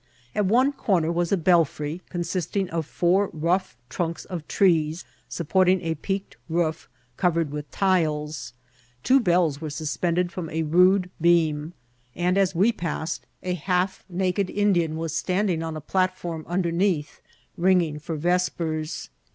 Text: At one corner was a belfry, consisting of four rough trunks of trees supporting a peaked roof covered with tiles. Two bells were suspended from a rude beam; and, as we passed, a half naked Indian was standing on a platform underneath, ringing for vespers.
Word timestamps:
At 0.33 0.47
one 0.47 0.73
corner 0.73 1.11
was 1.11 1.31
a 1.31 1.37
belfry, 1.37 2.01
consisting 2.09 2.67
of 2.71 2.87
four 2.87 3.29
rough 3.33 3.77
trunks 3.87 4.25
of 4.25 4.47
trees 4.47 5.05
supporting 5.29 5.79
a 5.81 5.93
peaked 5.93 6.37
roof 6.49 6.89
covered 7.17 7.51
with 7.51 7.69
tiles. 7.69 8.53
Two 9.03 9.19
bells 9.19 9.61
were 9.61 9.69
suspended 9.69 10.31
from 10.31 10.49
a 10.49 10.63
rude 10.63 11.11
beam; 11.21 11.73
and, 12.15 12.35
as 12.35 12.55
we 12.55 12.71
passed, 12.71 13.27
a 13.43 13.53
half 13.53 14.03
naked 14.09 14.49
Indian 14.49 14.97
was 14.97 15.13
standing 15.15 15.61
on 15.61 15.77
a 15.77 15.81
platform 15.81 16.45
underneath, 16.47 17.21
ringing 17.55 17.99
for 17.99 18.15
vespers. 18.15 19.11